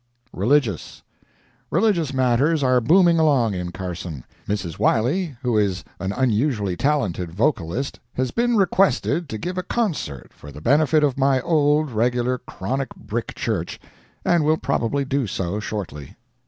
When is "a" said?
9.59-9.61